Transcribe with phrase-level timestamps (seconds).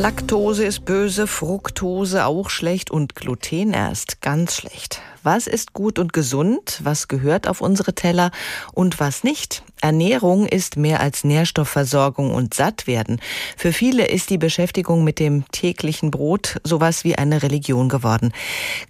[0.00, 5.02] Laktose ist böse, Fructose auch schlecht und Gluten erst ganz schlecht.
[5.22, 6.80] Was ist gut und gesund?
[6.82, 8.30] Was gehört auf unsere Teller
[8.72, 9.62] und was nicht?
[9.80, 13.20] Ernährung ist mehr als Nährstoffversorgung und Sattwerden.
[13.56, 18.32] Für viele ist die Beschäftigung mit dem täglichen Brot sowas wie eine Religion geworden.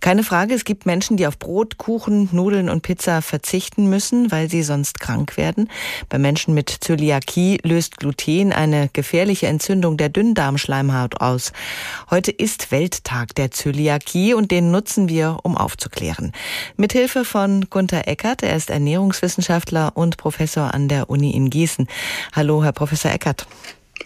[0.01, 4.49] Keine Frage, es gibt Menschen, die auf Brot, Kuchen, Nudeln und Pizza verzichten müssen, weil
[4.49, 5.69] sie sonst krank werden.
[6.09, 11.53] Bei Menschen mit Zöliakie löst Gluten eine gefährliche Entzündung der Dünndarmschleimhaut aus.
[12.11, 16.18] Heute ist Welttag der Zöliakie und den nutzen wir, um aufzuklären.
[16.77, 21.89] Mithilfe von Gunther Eckert, er ist Ernährungswissenschaftler und Professor an der Uni in Gießen.
[22.35, 23.47] Hallo, Herr Professor Eckert.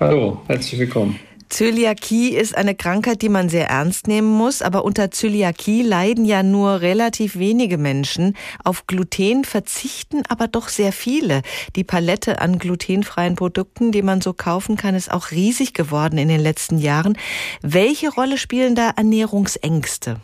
[0.01, 1.19] Hallo, herzlich willkommen.
[1.53, 6.43] Zöliakie ist eine Krankheit, die man sehr ernst nehmen muss, aber unter Zöliakie leiden ja
[6.43, 8.39] nur relativ wenige Menschen.
[8.65, 11.43] Auf Gluten verzichten aber doch sehr viele.
[11.77, 16.29] Die Palette an glutenfreien Produkten, die man so kaufen kann, ist auch riesig geworden in
[16.29, 17.19] den letzten Jahren.
[17.61, 20.21] Welche Rolle spielen da Ernährungsängste?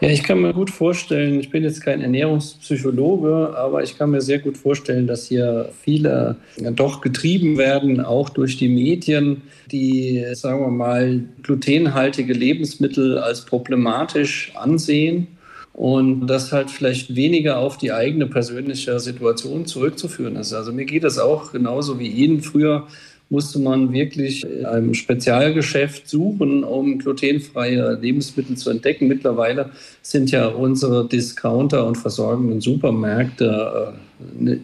[0.00, 4.20] Ja, ich kann mir gut vorstellen, ich bin jetzt kein Ernährungspsychologe, aber ich kann mir
[4.20, 10.60] sehr gut vorstellen, dass hier viele doch getrieben werden, auch durch die Medien, die, sagen
[10.60, 15.28] wir mal, glutenhaltige Lebensmittel als problematisch ansehen
[15.72, 20.52] und das halt vielleicht weniger auf die eigene persönliche Situation zurückzuführen ist.
[20.52, 22.86] Also mir geht es auch genauso wie Ihnen früher
[23.28, 29.08] musste man wirklich in einem Spezialgeschäft suchen, um glutenfreie Lebensmittel zu entdecken.
[29.08, 29.70] Mittlerweile
[30.02, 33.98] sind ja unsere Discounter und versorgenden Supermärkte äh,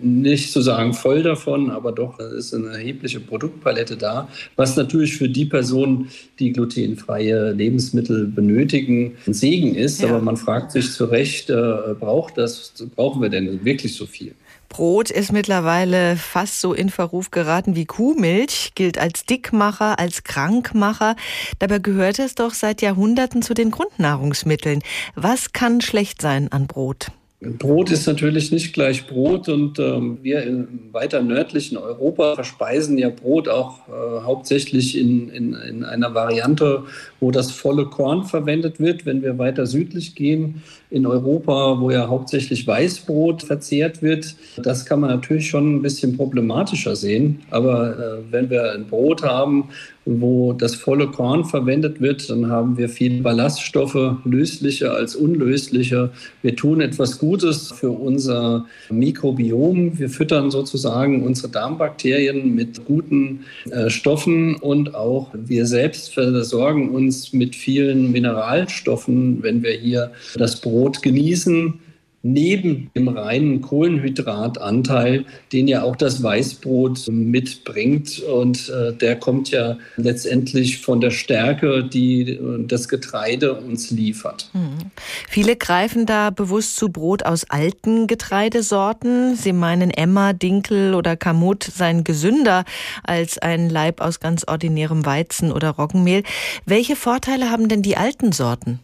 [0.02, 5.28] nicht zu sagen voll davon, aber doch ist eine erhebliche Produktpalette da, was natürlich für
[5.28, 10.00] die Personen, die glutenfreie Lebensmittel benötigen, ein Segen ist.
[10.00, 10.08] Ja.
[10.08, 14.34] Aber man fragt sich zu Recht, äh, braucht das, brauchen wir denn wirklich so viel?
[14.72, 21.14] Brot ist mittlerweile fast so in Verruf geraten wie Kuhmilch, gilt als Dickmacher, als Krankmacher.
[21.58, 24.82] Dabei gehört es doch seit Jahrhunderten zu den Grundnahrungsmitteln.
[25.14, 27.12] Was kann schlecht sein an Brot?
[27.42, 33.08] Brot ist natürlich nicht gleich Brot und ähm, wir im weiter nördlichen Europa verspeisen ja
[33.08, 36.84] Brot auch äh, hauptsächlich in, in, in, einer Variante,
[37.18, 39.06] wo das volle Korn verwendet wird.
[39.06, 45.00] Wenn wir weiter südlich gehen, in Europa, wo ja hauptsächlich Weißbrot verzehrt wird, das kann
[45.00, 47.40] man natürlich schon ein bisschen problematischer sehen.
[47.50, 49.70] Aber äh, wenn wir ein Brot haben,
[50.04, 56.10] wo das volle Korn verwendet wird, dann haben wir viele Ballaststoffe, lösliche als unlösliche.
[56.42, 59.98] Wir tun etwas Gutes für unser Mikrobiom.
[59.98, 67.32] Wir füttern sozusagen unsere Darmbakterien mit guten äh, Stoffen und auch wir selbst versorgen uns
[67.32, 71.74] mit vielen Mineralstoffen, wenn wir hier das Brot genießen
[72.22, 78.20] neben dem reinen Kohlenhydratanteil, den ja auch das Weißbrot mitbringt.
[78.20, 84.50] Und äh, der kommt ja letztendlich von der Stärke, die äh, das Getreide uns liefert.
[84.52, 84.90] Mhm.
[85.28, 89.34] Viele greifen da bewusst zu Brot aus alten Getreidesorten.
[89.34, 92.64] Sie meinen, Emma, Dinkel oder Kamut seien gesünder
[93.02, 96.22] als ein Leib aus ganz ordinärem Weizen oder Roggenmehl.
[96.66, 98.78] Welche Vorteile haben denn die alten Sorten?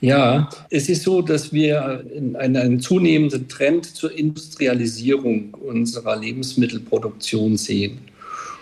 [0.00, 2.04] Ja, es ist so, dass wir
[2.34, 7.98] einen, zunehmenden Trend zur Industrialisierung unserer Lebensmittelproduktion sehen.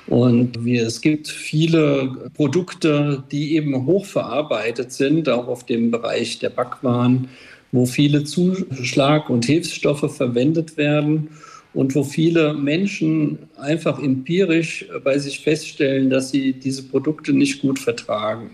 [0.06, 6.50] Und wir, es gibt viele Produkte, die eben hochverarbeitet sind, auch auf dem Bereich der
[6.50, 7.28] Backwaren,
[7.72, 11.28] wo viele Zuschlag- und Hilfsstoffe verwendet werden
[11.74, 17.78] und wo viele Menschen einfach empirisch bei sich feststellen, dass sie diese Produkte nicht gut
[17.78, 18.50] vertragen.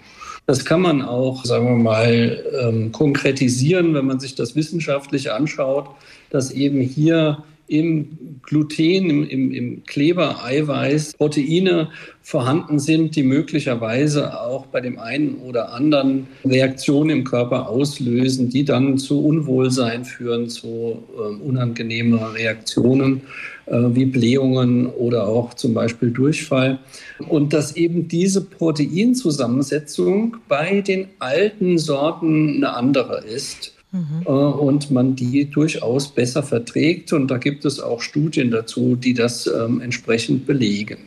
[0.53, 5.87] Das kann man auch, sagen wir mal, ähm, konkretisieren, wenn man sich das wissenschaftlich anschaut,
[6.29, 11.89] dass eben hier im Gluten, im, im, im Klebereiweiß Proteine
[12.21, 18.65] vorhanden sind, die möglicherweise auch bei dem einen oder anderen Reaktionen im Körper auslösen, die
[18.65, 23.23] dann zu Unwohlsein führen, zu äh, unangenehmen Reaktionen
[23.67, 26.79] äh, wie Blähungen oder auch zum Beispiel Durchfall.
[27.27, 34.27] Und dass eben diese Proteinzusammensetzung bei den alten Sorten eine andere ist mhm.
[34.27, 37.13] und man die durchaus besser verträgt.
[37.13, 40.99] Und da gibt es auch Studien dazu, die das ähm, entsprechend belegen.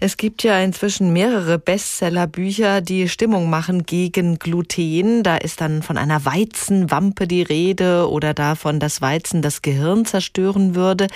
[0.00, 5.22] Es gibt ja inzwischen mehrere Bestsellerbücher, die Stimmung machen gegen Gluten.
[5.22, 10.74] Da ist dann von einer Weizenwampe die Rede oder davon, dass Weizen das Gehirn zerstören
[10.74, 11.06] würde.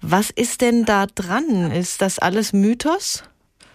[0.00, 1.70] Was ist denn da dran?
[1.70, 3.24] Ist das alles Mythos?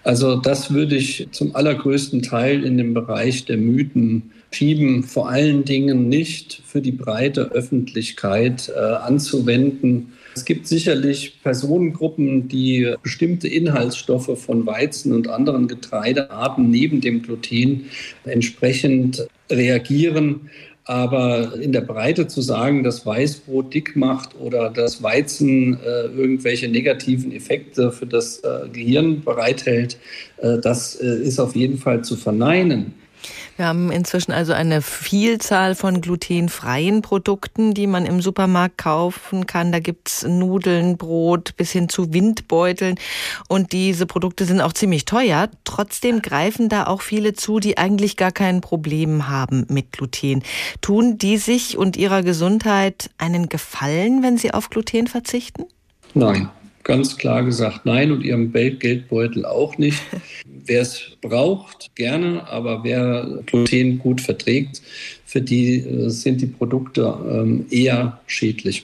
[0.03, 5.65] Also das würde ich zum allergrößten Teil in den Bereich der Mythen schieben, vor allen
[5.65, 10.13] Dingen nicht für die breite Öffentlichkeit äh, anzuwenden.
[10.35, 17.85] Es gibt sicherlich Personengruppen, die bestimmte Inhaltsstoffe von Weizen und anderen Getreidearten neben dem Gluten
[18.23, 20.49] entsprechend reagieren.
[20.89, 26.67] Aber in der Breite zu sagen, dass Weißbrot dick macht oder dass Weizen äh, irgendwelche
[26.67, 29.99] negativen Effekte für das äh, Gehirn bereithält,
[30.37, 32.95] äh, das äh, ist auf jeden Fall zu verneinen.
[33.57, 39.71] Wir haben inzwischen also eine Vielzahl von glutenfreien Produkten, die man im Supermarkt kaufen kann.
[39.71, 42.95] Da gibt's Nudeln, Brot bis hin zu Windbeuteln.
[43.47, 45.49] Und diese Produkte sind auch ziemlich teuer.
[45.63, 50.43] Trotzdem greifen da auch viele zu, die eigentlich gar kein Problem haben mit Gluten.
[50.81, 55.65] Tun die sich und ihrer Gesundheit einen Gefallen, wenn sie auf Gluten verzichten?
[56.13, 56.49] Nein,
[56.83, 60.01] ganz klar gesagt nein und ihrem Geldbeutel auch nicht.
[60.69, 64.81] Wer es braucht, gerne, aber wer Gluten gut verträgt,
[65.25, 68.83] für die äh, sind die Produkte ähm, eher schädlich.